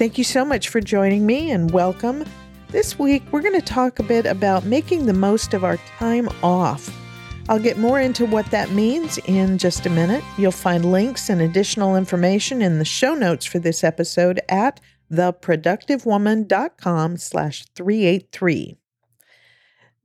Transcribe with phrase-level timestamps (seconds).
[0.00, 2.24] Thank you so much for joining me and welcome.
[2.68, 6.26] This week, we're going to talk a bit about making the most of our time
[6.42, 6.88] off.
[7.50, 10.24] I'll get more into what that means in just a minute.
[10.38, 14.80] You'll find links and additional information in the show notes for this episode at
[15.12, 18.78] theproductivewoman.com slash 383.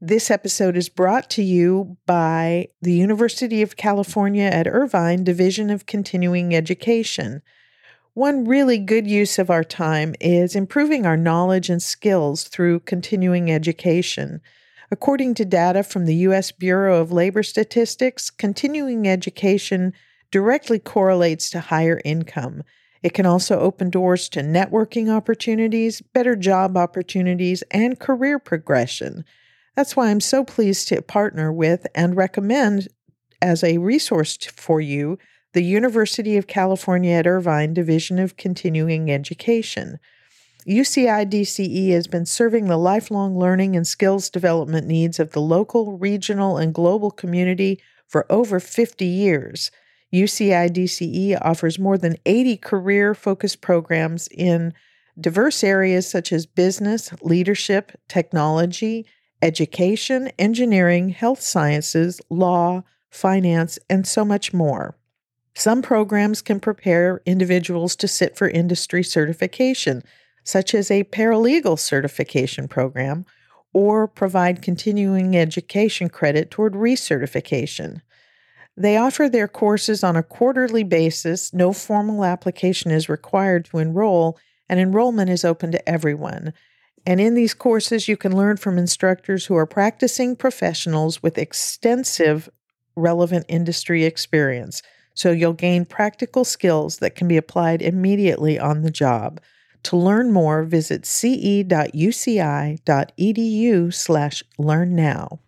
[0.01, 5.85] This episode is brought to you by the University of California at Irvine Division of
[5.85, 7.41] Continuing Education.
[8.15, 13.51] One really good use of our time is improving our knowledge and skills through continuing
[13.51, 14.39] education.
[14.89, 16.53] According to data from the U.S.
[16.53, 19.91] Bureau of Labor Statistics, continuing education
[20.31, 22.63] directly correlates to higher income.
[23.03, 29.25] It can also open doors to networking opportunities, better job opportunities, and career progression.
[29.75, 32.87] That's why I'm so pleased to partner with and recommend
[33.41, 35.17] as a resource for you
[35.55, 39.99] the University of California at Irvine Division of Continuing Education.
[40.67, 45.97] UCI DCE has been serving the lifelong learning and skills development needs of the local,
[45.97, 49.71] regional, and global community for over 50 years.
[50.13, 54.73] UCI DCE offers more than 80 career focused programs in
[55.17, 59.05] diverse areas such as business, leadership, technology,
[59.41, 64.97] education, engineering, health sciences, law, finance, and so much more.
[65.57, 70.03] Some programs can prepare individuals to sit for industry certification,
[70.43, 73.25] such as a paralegal certification program,
[73.73, 78.01] or provide continuing education credit toward recertification.
[78.77, 81.53] They offer their courses on a quarterly basis.
[81.53, 86.53] No formal application is required to enroll, and enrollment is open to everyone.
[87.05, 92.49] And in these courses, you can learn from instructors who are practicing professionals with extensive
[92.97, 94.81] relevant industry experience
[95.15, 99.41] so you'll gain practical skills that can be applied immediately on the job.
[99.83, 101.73] To learn more, visit ce.uci.edu
[103.93, 105.39] slash learn now.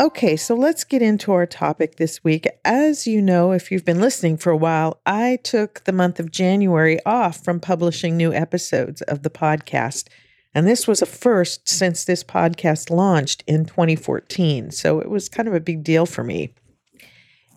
[0.00, 2.46] Okay, so let's get into our topic this week.
[2.64, 6.30] As you know, if you've been listening for a while, I took the month of
[6.30, 10.06] January off from publishing new episodes of the podcast.
[10.54, 14.70] And this was a first since this podcast launched in 2014.
[14.70, 16.54] So it was kind of a big deal for me.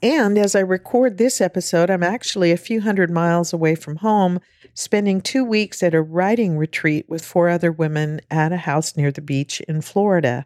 [0.02, 4.40] And as I record this episode, I'm actually a few hundred miles away from home,
[4.74, 9.12] spending two weeks at a writing retreat with four other women at a house near
[9.12, 10.44] the beach in Florida.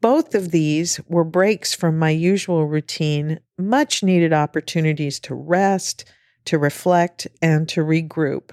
[0.00, 6.04] Both of these were breaks from my usual routine, much needed opportunities to rest,
[6.46, 8.50] to reflect, and to regroup.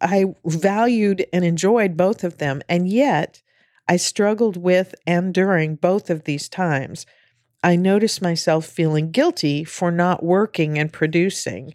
[0.00, 3.42] I valued and enjoyed both of them, and yet
[3.88, 7.06] I struggled with and during both of these times.
[7.62, 11.74] I noticed myself feeling guilty for not working and producing,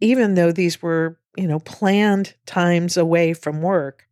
[0.00, 4.06] even though these were, you know, planned times away from work.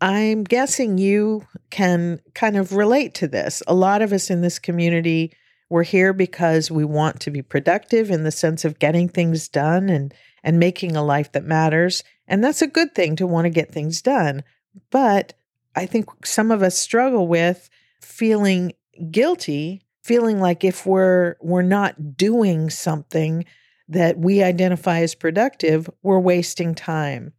[0.00, 3.62] I'm guessing you can kind of relate to this.
[3.66, 5.32] A lot of us in this community,
[5.70, 9.88] we're here because we want to be productive in the sense of getting things done
[9.88, 10.12] and,
[10.44, 12.04] and making a life that matters.
[12.28, 14.44] And that's a good thing to want to get things done.
[14.90, 15.32] But
[15.74, 18.72] I think some of us struggle with feeling
[19.10, 23.44] guilty feeling like if we're we're not doing something
[23.88, 27.32] that we identify as productive, we're wasting time.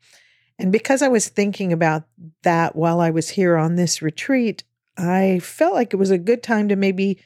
[0.60, 2.04] And because I was thinking about
[2.44, 4.64] that while I was here on this retreat,
[4.98, 7.20] I felt like it was a good time to maybe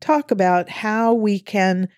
[0.00, 1.88] talk about how we can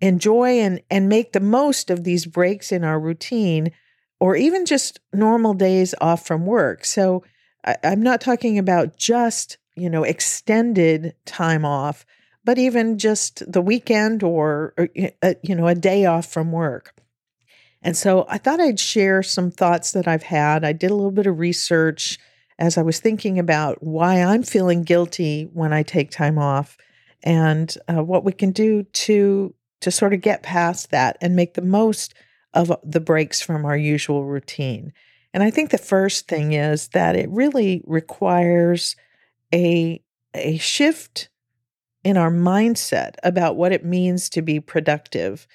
[0.00, 3.72] enjoy and, and make the most of these breaks in our routine
[4.20, 6.84] or even just normal days off from work.
[6.84, 7.24] So
[7.64, 12.06] I, I'm not talking about just, you know, extended time off,
[12.48, 14.88] but even just the weekend or, or
[15.22, 16.94] uh, you know a day off from work.
[17.82, 20.64] And so I thought I'd share some thoughts that I've had.
[20.64, 22.18] I did a little bit of research
[22.58, 26.78] as I was thinking about why I'm feeling guilty when I take time off
[27.22, 31.52] and uh, what we can do to to sort of get past that and make
[31.52, 32.14] the most
[32.54, 34.94] of the breaks from our usual routine.
[35.34, 38.96] And I think the first thing is that it really requires
[39.52, 40.02] a
[40.32, 41.28] a shift
[42.04, 45.46] in our mindset about what it means to be productive.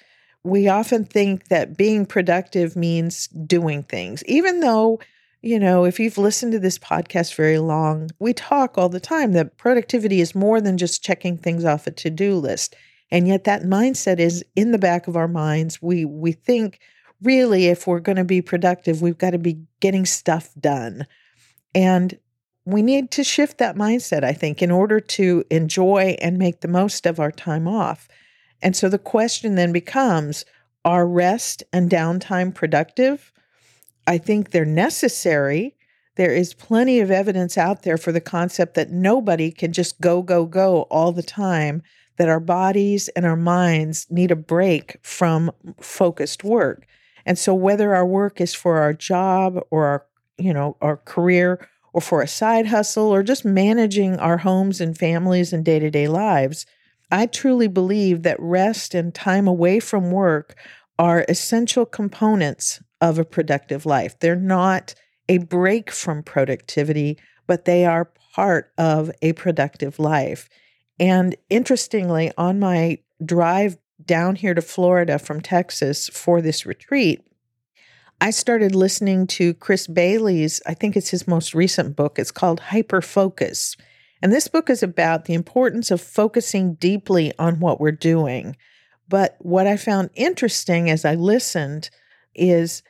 [0.42, 5.00] We often think that being productive means doing things, even though
[5.44, 9.32] you know, if you've listened to this podcast very long, we talk all the time
[9.32, 12.74] that productivity is more than just checking things off a to do list.
[13.10, 15.82] And yet that mindset is in the back of our minds.
[15.82, 16.80] We, we think
[17.22, 21.06] really if we're going to be productive, we've got to be getting stuff done.
[21.74, 22.18] And
[22.66, 26.68] we need to shift that mindset, I think, in order to enjoy and make the
[26.68, 28.08] most of our time off.
[28.62, 30.44] And so the question then becomes
[30.84, 33.32] are rest and downtime productive?
[34.06, 35.76] I think they're necessary.
[36.16, 40.22] There is plenty of evidence out there for the concept that nobody can just go,
[40.22, 41.82] go, go all the time,
[42.16, 45.50] that our bodies and our minds need a break from
[45.80, 46.86] focused work.
[47.26, 50.06] And so whether our work is for our job or our,
[50.38, 54.98] you know, our career or for a side hustle or just managing our homes and
[54.98, 56.66] families and day-to-day lives,
[57.10, 60.56] I truly believe that rest and time away from work
[60.98, 64.18] are essential components of a productive life.
[64.18, 64.94] They're not
[65.28, 70.48] a break from productivity, but they are part of a productive life.
[70.98, 77.24] And interestingly, on my drive down here to Florida from Texas for this retreat,
[78.20, 82.18] I started listening to Chris Bailey's, I think it's his most recent book.
[82.18, 83.76] It's called Hyperfocus.
[84.22, 88.56] And this book is about the importance of focusing deeply on what we're doing.
[89.08, 91.90] But what I found interesting as I listened
[92.34, 92.82] is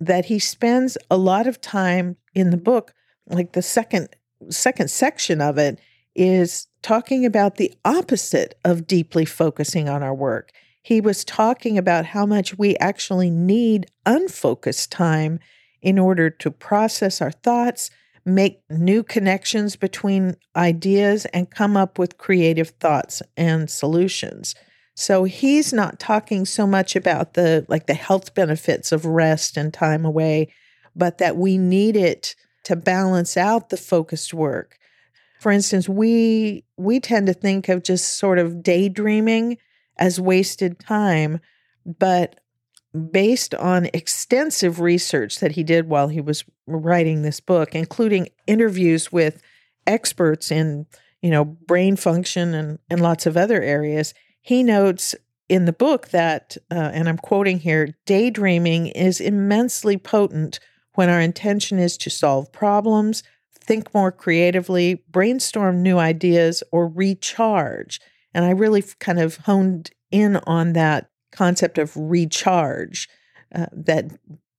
[0.00, 2.92] that he spends a lot of time in the book,
[3.26, 4.08] like the second
[4.48, 5.78] second section of it
[6.14, 10.50] is talking about the opposite of deeply focusing on our work.
[10.82, 15.40] He was talking about how much we actually need unfocused time
[15.82, 17.90] in order to process our thoughts,
[18.24, 24.54] make new connections between ideas, and come up with creative thoughts and solutions.
[24.94, 29.72] So he's not talking so much about the like the health benefits of rest and
[29.72, 30.52] time away,
[30.94, 32.34] but that we need it
[32.64, 34.78] to balance out the focused work.
[35.40, 39.56] For instance, we we tend to think of just sort of daydreaming
[39.96, 41.40] as wasted time,
[41.84, 42.40] but
[43.10, 49.12] based on extensive research that he did while he was writing this book, including interviews
[49.12, 49.40] with
[49.86, 50.86] experts in,
[51.22, 55.14] you know, brain function and, and lots of other areas, he notes
[55.48, 60.60] in the book that, uh, and I'm quoting here, daydreaming is immensely potent
[60.94, 63.22] when our intention is to solve problems,
[63.52, 68.00] think more creatively, brainstorm new ideas, or recharge.
[68.34, 73.08] And I really kind of honed in on that concept of recharge,
[73.54, 74.10] uh, that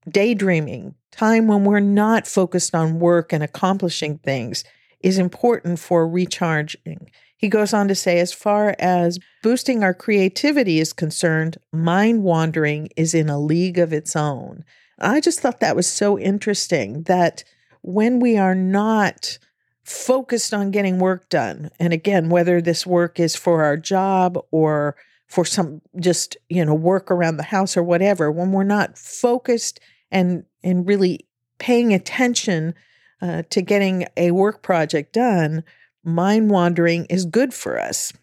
[0.09, 4.63] daydreaming, time when we're not focused on work and accomplishing things,
[5.01, 7.09] is important for recharging.
[7.35, 12.89] He goes on to say, as far as boosting our creativity is concerned, mind wandering
[12.95, 14.63] is in a league of its own.
[14.99, 17.43] I just thought that was so interesting that
[17.81, 19.39] when we are not
[19.83, 24.95] focused on getting work done, and again, whether this work is for our job or
[25.27, 29.79] for some just, you know, work around the house or whatever, when we're not focused
[30.11, 31.25] and and really
[31.57, 32.73] paying attention
[33.21, 35.63] uh, to getting a work project done,
[36.03, 38.13] mind wandering is good for us.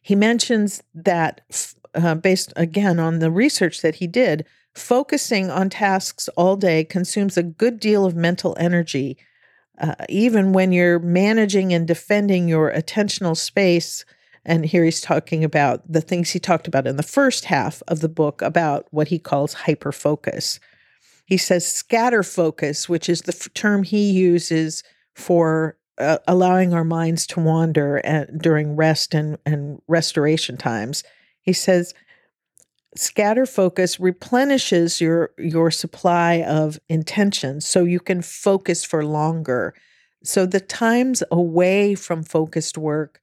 [0.00, 1.40] He mentions that,
[1.94, 4.44] uh, based again on the research that he did,
[4.74, 9.16] focusing on tasks all day consumes a good deal of mental energy.
[9.80, 14.04] Uh, even when you're managing and defending your attentional space,
[14.44, 18.00] and here he's talking about the things he talked about in the first half of
[18.00, 20.60] the book about what he calls hyper focus.
[21.26, 24.82] He says scatter focus, which is the f- term he uses
[25.14, 31.02] for uh, allowing our minds to wander at, during rest and, and restoration times.
[31.40, 31.94] He says,
[32.96, 39.74] scatter focus replenishes your your supply of intention so you can focus for longer
[40.22, 43.20] so the times away from focused work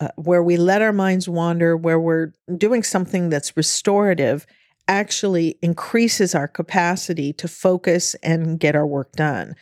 [0.00, 4.46] uh, where we let our minds wander where we're doing something that's restorative
[4.88, 9.54] actually increases our capacity to focus and get our work done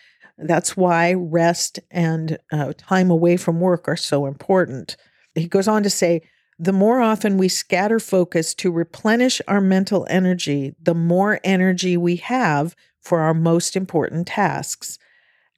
[0.42, 4.96] that's why rest and uh, time away from work are so important.
[5.34, 6.22] He goes on to say,
[6.62, 12.16] the more often we scatter focus to replenish our mental energy, the more energy we
[12.16, 14.98] have for our most important tasks.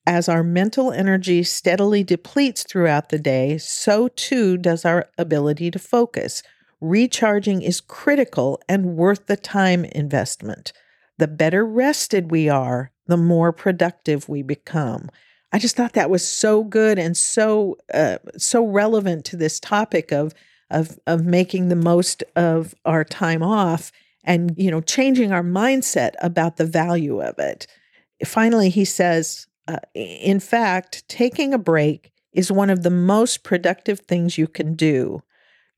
[0.07, 5.79] As our mental energy steadily depletes throughout the day, so too does our ability to
[5.81, 6.45] focus.
[6.81, 10.73] Recharging is critical and worth the time investment.
[11.19, 15.11] The better rested we are, the more productive we become.
[15.53, 20.13] I just thought that was so good and so uh, so relevant to this topic
[20.13, 20.33] of
[20.73, 23.93] of of making the most of our time off
[24.25, 27.67] and you know changing our mindset about the value of it.
[28.25, 34.01] finally, he says, uh, in fact, taking a break is one of the most productive
[34.01, 35.23] things you can do.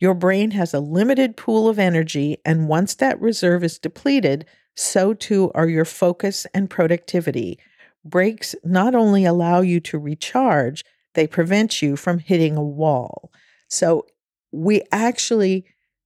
[0.00, 4.46] Your brain has a limited pool of energy, and once that reserve is depleted,
[4.76, 7.58] so too are your focus and productivity.
[8.04, 10.84] Breaks not only allow you to recharge,
[11.14, 13.32] they prevent you from hitting a wall.
[13.68, 14.06] So,
[14.54, 15.64] we actually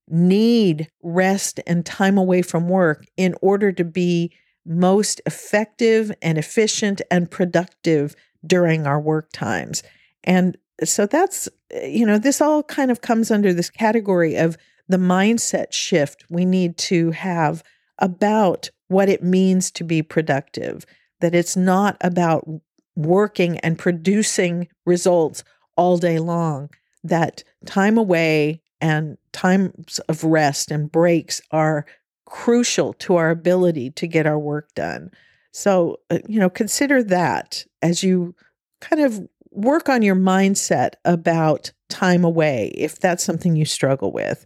[0.08, 4.32] need rest and time away from work in order to be
[4.64, 8.14] most effective and efficient and productive
[8.46, 9.82] during our work times.
[10.24, 11.48] And so that's,
[11.82, 14.56] you know, this all kind of comes under this category of
[14.88, 17.62] the mindset shift we need to have
[17.98, 20.86] about what it means to be productive,
[21.20, 22.48] that it's not about
[22.96, 25.44] working and producing results
[25.76, 26.70] all day long,
[27.04, 31.86] that time away and times of rest and breaks are
[32.26, 35.10] crucial to our ability to get our work done.
[35.52, 38.34] So, uh, you know, consider that as you
[38.80, 44.44] kind of work on your mindset about time away if that's something you struggle with.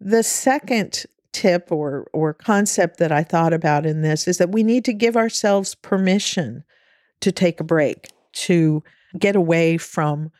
[0.00, 4.62] The second tip or or concept that I thought about in this is that we
[4.62, 6.62] need to give ourselves permission
[7.20, 8.82] to take a break, to
[9.18, 10.30] get away from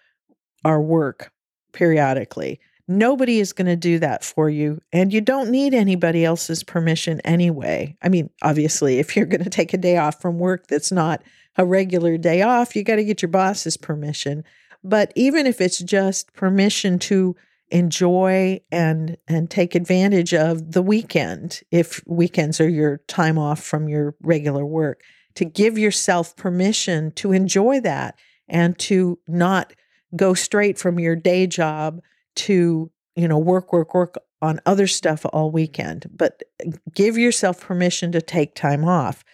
[0.65, 1.33] our work
[1.73, 2.61] periodically.
[2.89, 7.21] Nobody is going to do that for you, and you don't need anybody else's permission
[7.21, 7.97] anyway.
[8.03, 11.23] I mean, obviously, if you're going to take a day off from work that's not
[11.57, 14.45] a regular day off, you got to get your boss's permission.
[14.83, 17.37] But even if it's just permission to
[17.73, 23.89] enjoy and and take advantage of the weekend if weekends are your time off from
[23.89, 25.03] your regular work
[25.35, 28.15] to give yourself permission to enjoy that
[28.47, 29.73] and to not
[30.17, 32.01] go straight from your day job
[32.35, 37.61] to you know work work work on other stuff all weekend but eh, give yourself
[37.61, 39.25] permission to take time off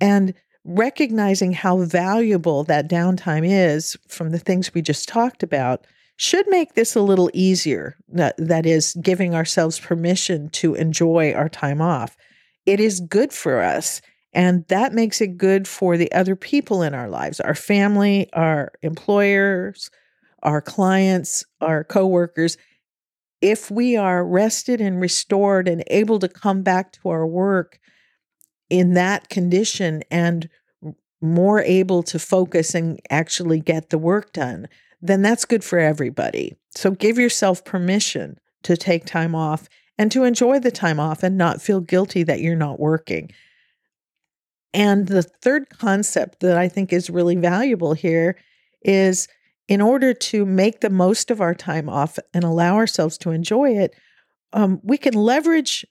[0.00, 6.46] and recognizing how valuable that downtime is from the things we just talked about should
[6.48, 7.96] make this a little easier.
[8.08, 12.16] That, that is, giving ourselves permission to enjoy our time off.
[12.66, 14.00] It is good for us.
[14.32, 18.72] And that makes it good for the other people in our lives our family, our
[18.82, 19.90] employers,
[20.44, 22.56] our clients, our coworkers.
[23.40, 27.78] If we are rested and restored and able to come back to our work
[28.70, 30.48] in that condition and
[31.20, 34.68] more able to focus and actually get the work done,
[35.00, 36.56] then that's good for everybody.
[36.70, 41.36] So give yourself permission to take time off and to enjoy the time off and
[41.36, 43.30] not feel guilty that you're not working.
[44.72, 48.36] And the third concept that I think is really valuable here
[48.82, 49.28] is
[49.68, 53.76] in order to make the most of our time off and allow ourselves to enjoy
[53.76, 53.94] it,
[54.52, 55.86] um, we can leverage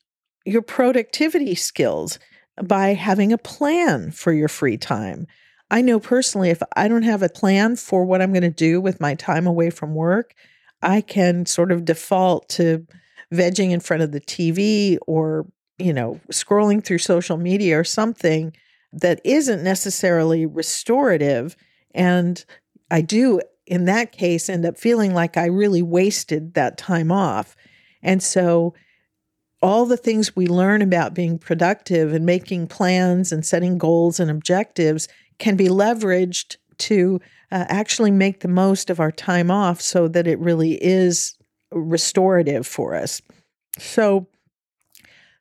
[0.46, 2.20] your productivity skills
[2.62, 5.26] by having a plan for your free time.
[5.72, 8.80] I know personally, if I don't have a plan for what I'm going to do
[8.80, 10.36] with my time away from work,
[10.84, 12.86] I can sort of default to
[13.34, 15.48] vegging in front of the TV or,
[15.80, 18.54] you know, scrolling through social media or something
[18.92, 21.56] that isn't necessarily restorative.
[21.96, 22.44] And
[22.92, 27.56] I do, in that case, end up feeling like I really wasted that time off.
[28.02, 28.74] And so,
[29.62, 34.30] all the things we learn about being productive and making plans and setting goals and
[34.30, 35.08] objectives
[35.40, 40.28] can be leveraged to uh, actually make the most of our time off so that
[40.28, 41.38] it really is
[41.72, 43.22] restorative for us.
[43.80, 44.28] So,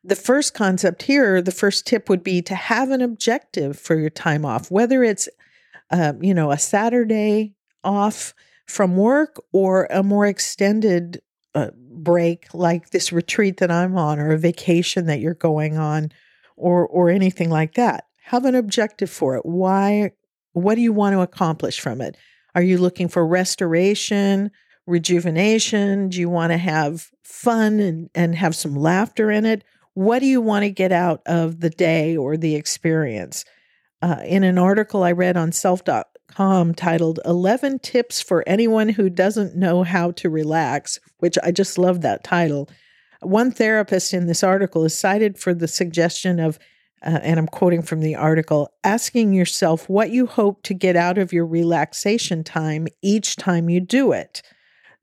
[0.05, 4.09] the first concept here, the first tip would be to have an objective for your
[4.09, 5.29] time off, whether it's,
[5.91, 7.53] uh, you know, a Saturday
[7.83, 8.33] off
[8.67, 11.21] from work or a more extended
[11.55, 16.11] uh, break like this retreat that I'm on or a vacation that you're going on
[16.55, 19.45] or or anything like that have an objective for it.
[19.45, 20.11] Why?
[20.53, 22.15] What do you want to accomplish from it?
[22.55, 24.51] Are you looking for restoration,
[24.85, 26.09] rejuvenation?
[26.09, 29.63] Do you want to have fun and, and have some laughter in it?
[29.95, 33.45] What do you want to get out of the day or the experience?
[34.01, 35.51] Uh, in an article I read on
[36.33, 41.77] self.com titled 11 Tips for Anyone Who Doesn't Know How to Relax, which I just
[41.77, 42.69] love that title.
[43.21, 46.59] One therapist in this article is cited for the suggestion of
[47.05, 51.17] uh, and I'm quoting from the article, asking yourself what you hope to get out
[51.17, 54.41] of your relaxation time each time you do it.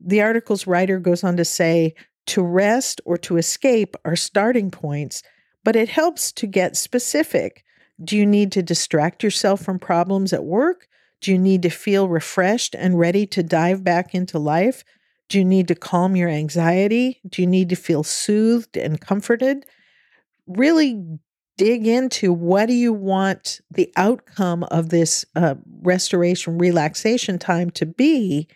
[0.00, 1.94] The article's writer goes on to say
[2.28, 5.22] to rest or to escape are starting points,
[5.62, 7.64] but it helps to get specific.
[8.02, 10.88] Do you need to distract yourself from problems at work?
[11.20, 14.84] Do you need to feel refreshed and ready to dive back into life?
[15.28, 17.20] Do you need to calm your anxiety?
[17.28, 19.66] Do you need to feel soothed and comforted?
[20.46, 21.18] Really
[21.60, 27.84] dig into what do you want the outcome of this uh, restoration relaxation time to
[27.84, 28.48] be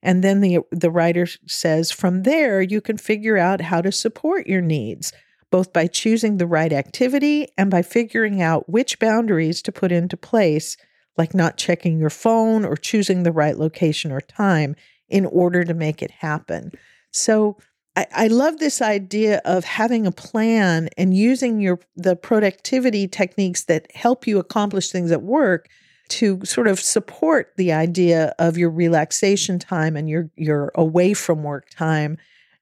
[0.00, 4.46] and then the the writer says from there you can figure out how to support
[4.46, 5.12] your needs
[5.50, 10.16] both by choosing the right activity and by figuring out which boundaries to put into
[10.16, 10.76] place
[11.16, 14.74] like not checking your phone or choosing the right location or time
[15.08, 16.72] in order to make it happen
[17.12, 17.56] so
[17.96, 23.64] I, I love this idea of having a plan and using your the productivity techniques
[23.64, 25.68] that help you accomplish things at work
[26.08, 31.42] to sort of support the idea of your relaxation time and your your away from
[31.42, 32.18] work time.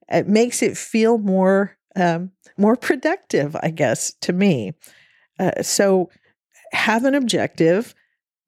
[0.09, 4.73] It makes it feel more um, more productive, I guess, to me.
[5.39, 6.11] Uh, so
[6.73, 7.95] have an objective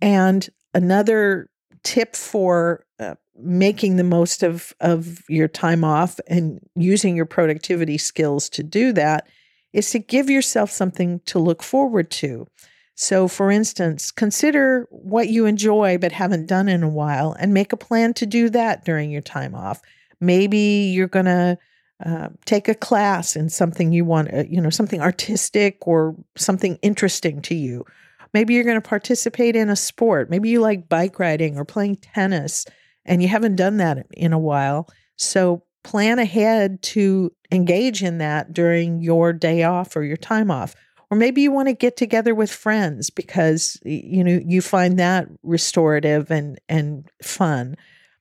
[0.03, 1.49] and another
[1.85, 7.97] tip for uh, making the most of of your time off and using your productivity
[7.97, 9.27] skills to do that
[9.73, 12.47] is to give yourself something to look forward to.
[12.95, 17.73] So, for instance, consider what you enjoy but haven't done in a while and make
[17.73, 19.81] a plan to do that during your time off.
[20.21, 21.59] Maybe you're going to
[22.05, 26.79] uh, take a class in something you want, uh, you know, something artistic or something
[26.83, 27.87] interesting to you.
[28.33, 30.31] Maybe you're going to participate in a sport.
[30.31, 32.65] Maybe you like bike riding or playing tennis
[33.05, 34.89] and you haven't done that in a while.
[35.17, 40.75] So plan ahead to engage in that during your day off or your time off.
[41.11, 45.29] Or maybe you want to get together with friends because you know you find that
[45.43, 47.77] restorative and and fun.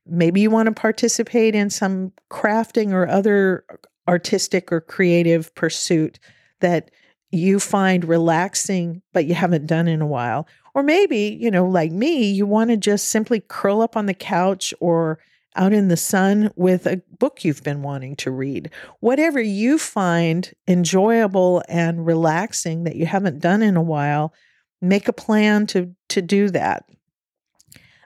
[0.05, 3.63] Maybe you want to participate in some crafting or other
[4.09, 6.19] artistic or creative pursuit
[6.59, 6.91] that
[7.31, 10.47] you find relaxing but you haven't done in a while.
[10.73, 14.13] Or maybe, you know, like me, you want to just simply curl up on the
[14.13, 15.19] couch or
[15.55, 18.69] out in the sun with a book you've been wanting to read.
[19.01, 24.33] Whatever you find enjoyable and relaxing that you haven't done in a while,
[24.81, 26.85] make a plan to to do that.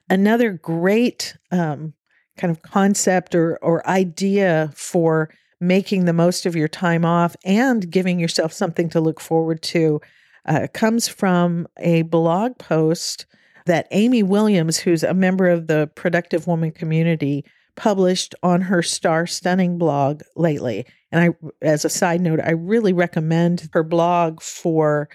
[0.10, 1.94] Another great um,
[2.38, 7.90] kind of concept or or idea for making the most of your time off and
[7.90, 10.02] giving yourself something to look forward to
[10.46, 13.26] uh, comes from a blog post
[13.66, 17.44] that Amy Williams, who's a member of the Productive Woman community,
[17.76, 20.86] published on her Star Stunning blog lately.
[21.12, 25.10] And I, as a side note, I really recommend her blog for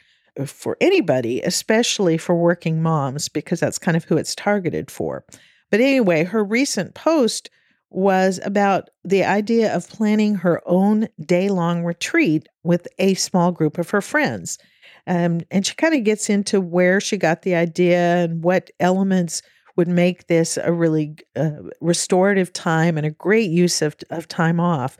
[0.46, 5.24] for anybody, especially for working moms, because that's kind of who it's targeted for.
[5.70, 7.50] But anyway, her recent post
[7.90, 13.78] was about the idea of planning her own day long retreat with a small group
[13.78, 14.58] of her friends.
[15.06, 19.42] Um, and she kind of gets into where she got the idea and what elements
[19.76, 21.50] would make this a really uh,
[21.80, 24.96] restorative time and a great use of, of time off.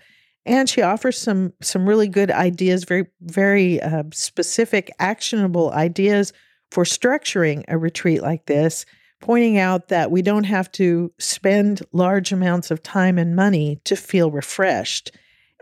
[0.47, 6.33] And she offers some some really good ideas, very very uh, specific, actionable ideas
[6.71, 8.87] for structuring a retreat like this
[9.21, 13.95] pointing out that we don't have to spend large amounts of time and money to
[13.95, 15.13] feel refreshed.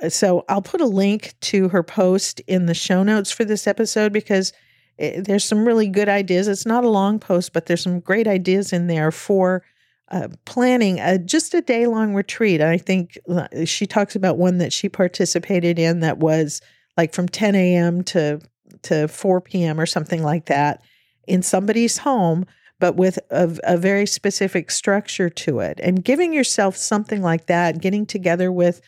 [0.03, 3.67] Uh, so I'll put a link to her post in the show notes for this
[3.67, 4.53] episode because
[4.97, 6.49] it, there's some really good ideas.
[6.49, 9.65] It's not a long post, but there's some great ideas in there for
[10.11, 12.61] uh, planning a, just a day long retreat.
[12.61, 16.63] I think uh, she talks about one that she participated in that was
[16.97, 18.03] like from 10 a.m.
[18.05, 18.41] to
[18.83, 19.81] to 4 p.m.
[19.81, 20.83] or something like that
[21.27, 22.45] in somebody's home
[22.81, 25.81] but with a, a, very specific structure to it.
[25.83, 28.81] And giving yourself something like that, getting together with,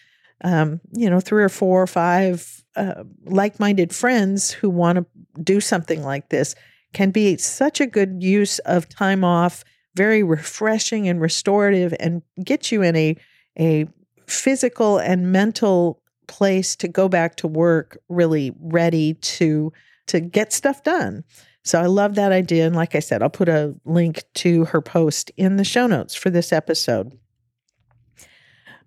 [0.44, 5.06] um, you know, three or four or five uh, like minded friends who want to
[5.42, 6.54] do something like this
[6.92, 12.72] can be such a good use of time off, very refreshing and restorative, and get
[12.72, 13.16] you in a,
[13.58, 13.86] a
[14.26, 19.72] physical and mental place to go back to work really ready to
[20.06, 21.22] to get stuff done.
[21.62, 22.66] So I love that idea.
[22.66, 26.14] And like I said, I'll put a link to her post in the show notes
[26.14, 27.18] for this episode.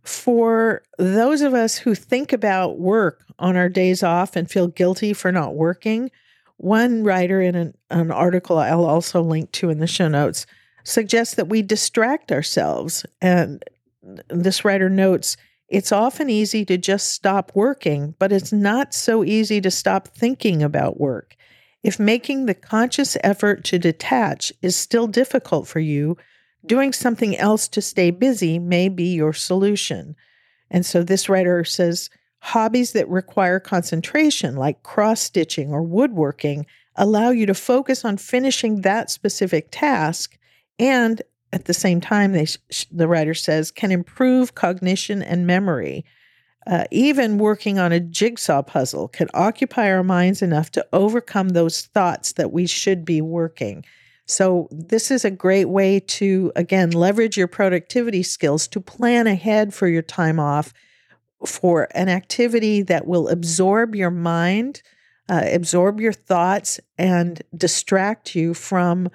[0.01, 5.13] For those of us who think about work on our days off and feel guilty
[5.13, 6.11] for not working,
[6.57, 10.45] one writer in an, an article I'll also link to in the show notes
[10.83, 13.05] suggests that we distract ourselves.
[13.21, 13.63] And
[14.29, 15.37] this writer notes
[15.69, 20.61] it's often easy to just stop working, but it's not so easy to stop thinking
[20.61, 21.35] about work.
[21.83, 26.17] If making the conscious effort to detach is still difficult for you,
[26.65, 30.15] doing something else to stay busy may be your solution.
[30.71, 36.65] And so this writer says hobbies that require concentration, like cross stitching or woodworking,
[36.95, 40.37] allow you to focus on finishing that specific task
[40.79, 42.47] and at the same time they
[42.91, 46.03] the writer says can improve cognition and memory
[46.65, 51.81] Uh, even working on a jigsaw puzzle can occupy our minds enough to overcome those
[51.87, 53.83] thoughts that we should be working.
[54.25, 59.73] So, this is a great way to, again, leverage your productivity skills to plan ahead
[59.73, 60.73] for your time off
[61.45, 64.81] for an activity that will absorb your mind,
[65.29, 69.09] uh, absorb your thoughts, and distract you from,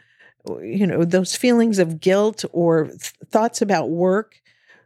[0.61, 4.35] you know, those feelings of guilt or th- thoughts about work.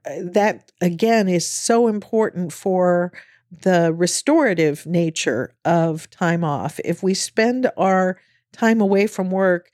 [0.04, 3.12] That, again, is so important for
[3.50, 6.80] the restorative nature of time off.
[6.84, 8.18] If we spend our
[8.52, 9.70] time away from work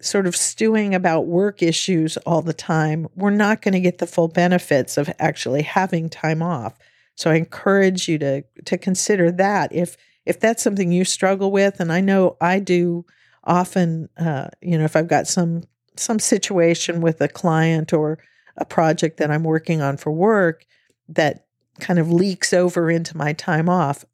[0.00, 4.06] sort of stewing about work issues all the time, we're not going to get the
[4.06, 6.78] full benefits of actually having time off.
[7.14, 11.80] So I encourage you to to consider that if if that's something you struggle with,
[11.80, 13.04] and I know I do
[13.44, 14.08] often.
[14.16, 15.64] Uh, you know, if I've got some
[15.96, 18.18] some situation with a client or
[18.56, 20.64] a project that I'm working on for work
[21.08, 21.46] that
[21.80, 24.04] kind of leaks over into my time off,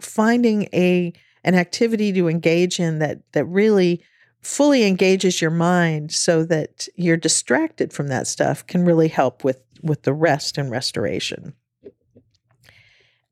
[0.00, 1.12] finding a
[1.44, 4.02] an activity to engage in that that really
[4.40, 9.62] fully engages your mind so that you're distracted from that stuff can really help with
[9.82, 11.54] with the rest and restoration.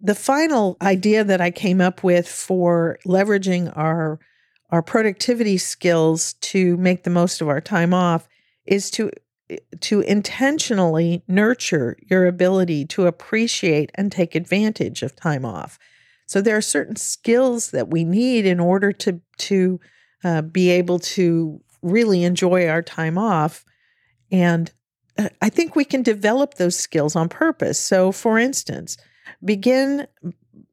[0.00, 4.18] The final idea that I came up with for leveraging our
[4.70, 8.28] our productivity skills to make the most of our time off
[8.66, 9.10] is to
[9.80, 15.78] to intentionally nurture your ability to appreciate and take advantage of time off.
[16.26, 19.80] So there are certain skills that we need in order to to
[20.24, 23.64] uh, be able to really enjoy our time off.
[24.32, 24.72] And
[25.18, 27.78] uh, I think we can develop those skills on purpose.
[27.78, 28.96] So, for instance,
[29.44, 30.06] begin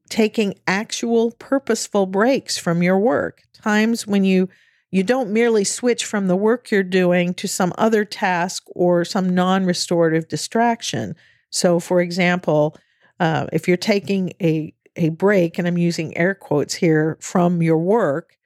[0.08, 4.48] taking actual purposeful breaks from your work, times when you
[4.94, 9.34] you don't merely switch from the work you're doing to some other task or some
[9.34, 11.16] non restorative distraction.
[11.50, 12.76] So, for example,
[13.18, 17.76] uh, if you're taking a, a break, and I'm using air quotes here, from your
[17.76, 18.36] work,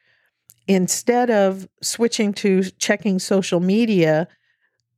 [0.66, 4.26] instead of switching to checking social media,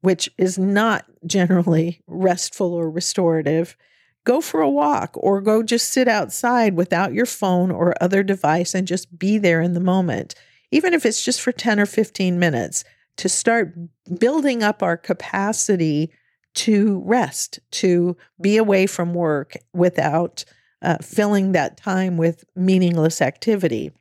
[0.03, 3.77] which is not generally restful or restorative,
[4.23, 8.73] go for a walk or go just sit outside without your phone or other device
[8.73, 10.37] and just be there in the moment,
[10.71, 12.85] even if it's just for 10 or 15 minutes,
[13.17, 13.75] to start
[14.19, 16.11] building up our capacity
[16.55, 20.45] to rest, to be away from work without
[20.83, 23.93] uh, filling that time with meaningless activity.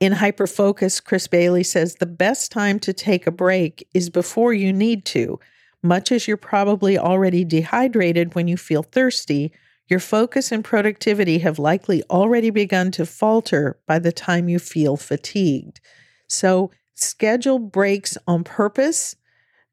[0.00, 4.72] In Hyperfocus, Chris Bailey says the best time to take a break is before you
[4.72, 5.38] need to.
[5.82, 9.52] Much as you're probably already dehydrated when you feel thirsty,
[9.88, 14.96] your focus and productivity have likely already begun to falter by the time you feel
[14.96, 15.80] fatigued.
[16.28, 19.16] So, schedule breaks on purpose.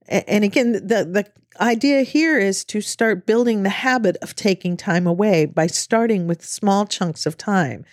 [0.07, 1.25] And again, the, the
[1.61, 6.43] idea here is to start building the habit of taking time away by starting with
[6.43, 7.85] small chunks of time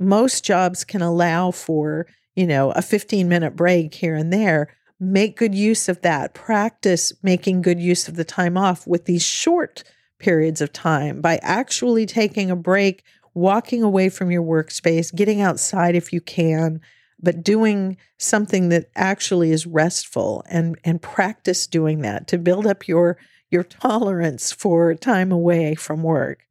[0.00, 4.74] most jobs can allow for, you know, a 15 minute break here and there.
[4.98, 6.34] Make good use of that.
[6.34, 9.84] Practice making good use of the time off with these short
[10.20, 13.02] periods of time by actually taking a break,
[13.34, 16.80] walking away from your workspace, getting outside if you can,
[17.22, 22.86] but doing something that actually is restful and and practice doing that to build up
[22.86, 23.18] your
[23.50, 26.46] your tolerance for time away from work.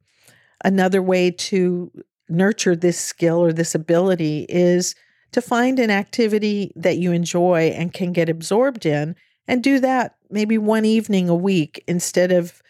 [0.64, 1.92] Another way to
[2.28, 4.96] nurture this skill or this ability is
[5.32, 9.16] to find an activity that you enjoy and can get absorbed in
[9.48, 12.62] and do that maybe one evening a week instead of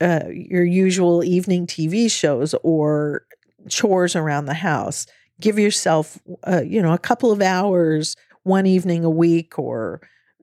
[0.00, 3.26] uh, your usual evening TV shows or
[3.68, 5.06] chores around the house.
[5.40, 10.00] Give yourself, uh, you know, a couple of hours one evening a week or,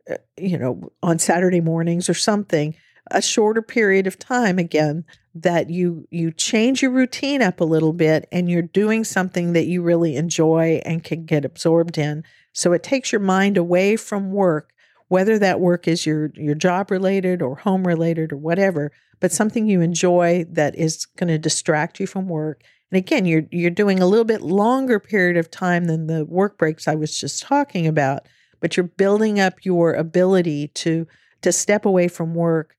[0.09, 2.75] uh, you know, on Saturday mornings or something,
[3.11, 7.91] a shorter period of time again that you you change your routine up a little
[7.91, 12.71] bit and you're doing something that you really enjoy and can get absorbed in so
[12.71, 14.71] it takes your mind away from work
[15.07, 19.67] whether that work is your your job related or home related or whatever but something
[19.67, 23.99] you enjoy that is going to distract you from work and again you're you're doing
[23.99, 27.87] a little bit longer period of time than the work breaks I was just talking
[27.87, 28.27] about
[28.59, 31.07] but you're building up your ability to
[31.41, 32.75] to step away from work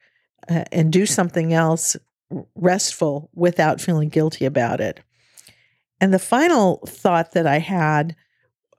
[0.48, 1.96] uh, and do something else
[2.54, 5.00] restful without feeling guilty about it.
[6.00, 8.16] And the final thought that I had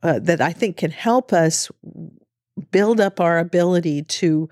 [0.04, 1.72] uh, that I think can help us
[2.72, 4.50] build up our ability to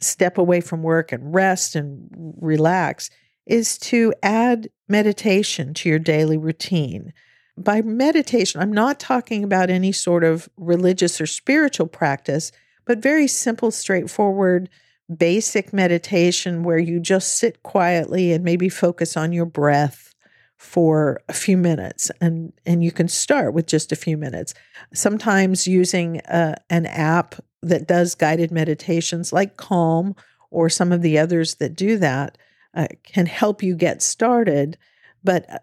[0.00, 2.08] step away from work and rest and
[2.40, 3.10] relax
[3.46, 7.12] is to add meditation to your daily routine.
[7.56, 12.52] By meditation, I'm not talking about any sort of religious or spiritual practice,
[12.86, 14.70] but very simple, straightforward
[15.14, 20.09] basic meditation where you just sit quietly and maybe focus on your breath
[20.60, 24.54] for a few minutes and and you can start with just a few minutes.
[24.92, 30.14] Sometimes using uh, an app that does guided meditations like calm
[30.50, 32.38] or some of the others that do that
[32.74, 34.78] uh, can help you get started
[35.22, 35.58] but uh,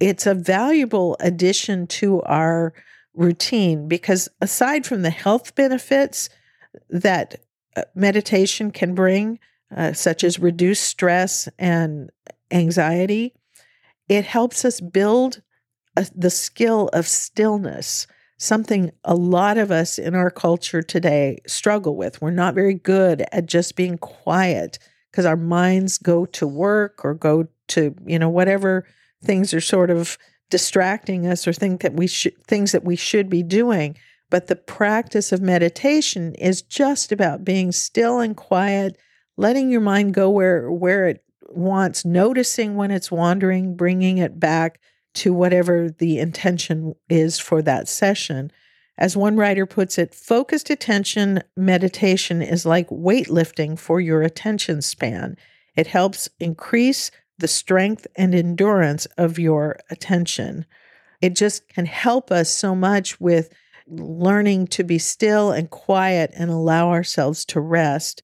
[0.00, 2.74] it's a valuable addition to our
[3.14, 6.28] routine because aside from the health benefits
[6.90, 7.40] that
[7.76, 9.38] uh, meditation can bring,
[9.74, 12.10] uh, such as reduced stress and
[12.50, 13.34] anxiety,
[14.08, 15.42] it helps us build
[15.96, 18.06] a, the skill of stillness,
[18.38, 22.20] something a lot of us in our culture today struggle with.
[22.20, 24.78] We're not very good at just being quiet
[25.10, 28.86] because our minds go to work or go to, you know, whatever
[29.24, 30.18] things are sort of
[30.50, 33.96] distracting us or think that we should things that we should be doing
[34.30, 38.96] but the practice of meditation is just about being still and quiet
[39.36, 44.80] letting your mind go where where it wants noticing when it's wandering bringing it back
[45.14, 48.50] to whatever the intention is for that session
[48.98, 55.36] as one writer puts it focused attention meditation is like weightlifting for your attention span
[55.76, 60.64] it helps increase the strength and endurance of your attention.
[61.20, 63.52] It just can help us so much with
[63.86, 68.22] learning to be still and quiet and allow ourselves to rest.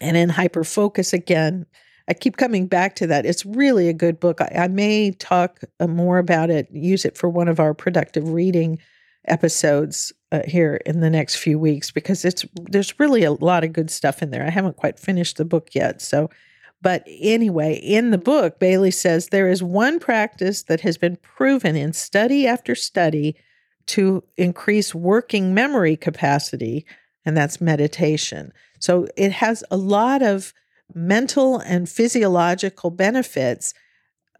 [0.00, 1.66] And in Hyperfocus again,
[2.08, 3.26] I keep coming back to that.
[3.26, 4.40] It's really a good book.
[4.40, 8.28] I, I may talk uh, more about it, use it for one of our productive
[8.30, 8.78] reading
[9.26, 13.72] episodes uh, here in the next few weeks because it's there's really a lot of
[13.72, 14.46] good stuff in there.
[14.46, 16.30] I haven't quite finished the book yet, so
[16.80, 21.74] but anyway, in the book, Bailey says there is one practice that has been proven
[21.74, 23.36] in study after study
[23.86, 26.86] to increase working memory capacity,
[27.24, 28.52] and that's meditation.
[28.78, 30.52] So it has a lot of
[30.94, 33.74] mental and physiological benefits,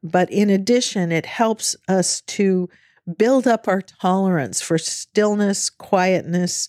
[0.03, 2.69] but in addition, it helps us to
[3.17, 6.69] build up our tolerance for stillness, quietness,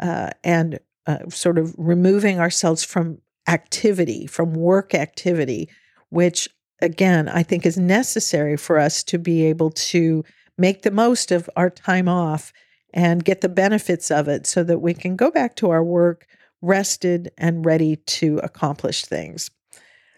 [0.00, 5.68] uh, and uh, sort of removing ourselves from activity, from work activity,
[6.10, 6.48] which
[6.82, 10.24] again, I think is necessary for us to be able to
[10.56, 12.52] make the most of our time off
[12.92, 16.26] and get the benefits of it so that we can go back to our work
[16.62, 19.50] rested and ready to accomplish things.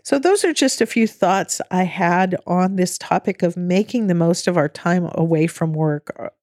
[0.04, 4.14] So, those are just a few thoughts I had on this topic of making the
[4.14, 6.34] most of our time away from work.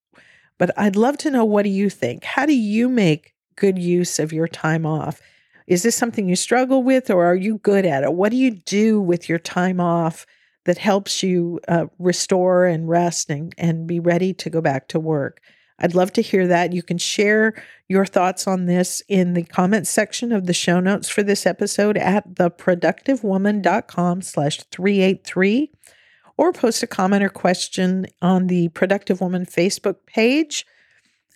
[0.58, 2.24] But I'd love to know what do you think?
[2.24, 5.22] How do you make good use of your time off?
[5.68, 8.14] Is this something you struggle with or are you good at it?
[8.14, 10.26] What do you do with your time off
[10.66, 15.00] that helps you uh, restore and rest and, and be ready to go back to
[15.00, 15.42] work?
[15.80, 16.74] I'd love to hear that.
[16.74, 17.54] You can share
[17.88, 21.98] your thoughts on this in the comments section of the show notes for this episode
[21.98, 25.72] at theproductivewoman.com slash 383
[26.38, 30.66] or post a comment or question on the Productive Woman Facebook page.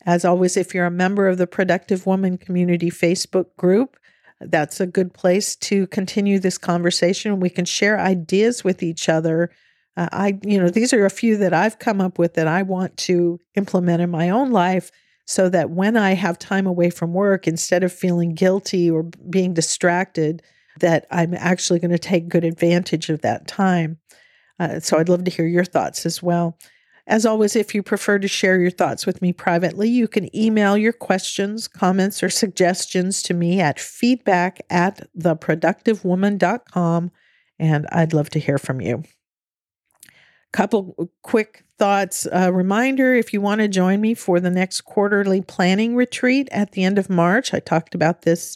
[0.06, 3.98] As always, if you're a member of the Productive Woman Community Facebook group,
[4.40, 7.40] that's a good place to continue this conversation.
[7.40, 9.52] We can share ideas with each other.
[9.96, 12.64] Uh, I, you know, these are a few that I've come up with that I
[12.64, 14.92] want to implement in my own life
[15.26, 19.54] so that when I have time away from work, instead of feeling guilty or being
[19.54, 20.42] distracted,
[20.80, 24.00] that I'm actually going to take good advantage of that time.
[24.60, 26.58] Uh, so I'd love to hear your thoughts as well.
[27.06, 30.78] As always, if you prefer to share your thoughts with me privately, you can email
[30.78, 37.12] your questions, comments, or suggestions to me at feedback at theproductivewoman.com,
[37.60, 39.04] and I'd love to hear from you.
[40.54, 42.28] Couple quick thoughts.
[42.32, 46.72] A reminder if you want to join me for the next quarterly planning retreat at
[46.72, 48.56] the end of March, I talked about this,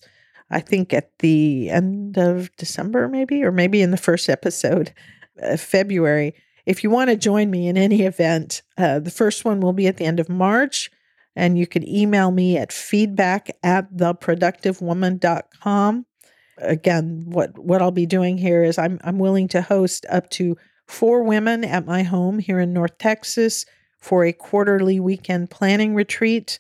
[0.50, 4.94] I think, at the end of December, maybe, or maybe in the first episode
[5.40, 6.36] of February.
[6.68, 9.88] If you want to join me in any event, uh, the first one will be
[9.88, 10.92] at the end of March.
[11.36, 16.06] And you can email me at feedback at theproductivewoman.com.
[16.60, 20.58] Again, what, what I'll be doing here is I'm, I'm willing to host up to
[20.88, 23.66] four women at my home here in North Texas
[24.00, 26.60] for a quarterly weekend planning retreat.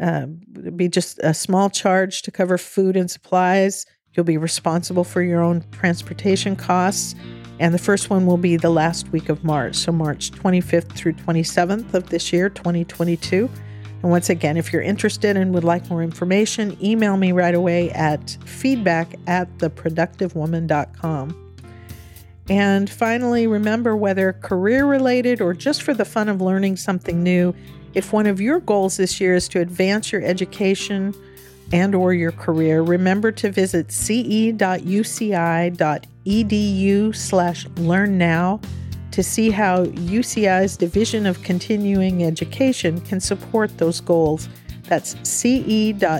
[0.00, 0.26] Uh,
[0.58, 3.86] it'll be just a small charge to cover food and supplies.
[4.14, 7.14] You'll be responsible for your own transportation costs.
[7.60, 11.14] And the first one will be the last week of March, so March 25th through
[11.14, 13.50] 27th of this year, 2022.
[14.02, 17.90] And once again, if you're interested and would like more information, email me right away
[17.90, 21.47] at feedback at theproductivewoman.com.
[22.50, 27.54] And finally, remember whether career related or just for the fun of learning something new,
[27.94, 31.14] if one of your goals this year is to advance your education,
[31.72, 34.56] and or your career, remember to visit ce.uci.edu
[37.14, 38.60] slash learn now
[39.10, 44.48] to see how UCI's Division of Continuing Education can support those goals.
[44.84, 46.18] That's ce.uci.edu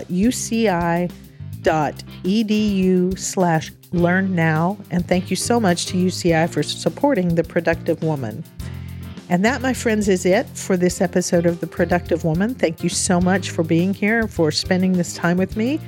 [3.19, 4.77] slash learn now.
[4.91, 8.43] And thank you so much to UCI for supporting the productive woman.
[9.29, 12.55] And that, my friends, is it for this episode of The Productive Woman.
[12.55, 15.79] Thank you so much for being here, for spending this time with me.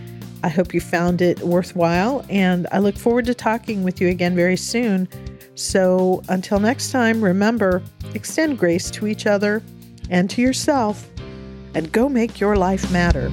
[0.43, 4.35] I hope you found it worthwhile, and I look forward to talking with you again
[4.35, 5.07] very soon.
[5.55, 7.81] So until next time, remember
[8.13, 9.61] extend grace to each other
[10.09, 11.09] and to yourself,
[11.73, 13.31] and go make your life matter.